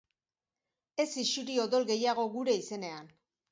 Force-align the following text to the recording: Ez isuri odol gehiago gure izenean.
Ez 1.03 1.07
isuri 1.25 1.59
odol 1.65 1.87
gehiago 1.93 2.27
gure 2.39 2.59
izenean. 2.65 3.15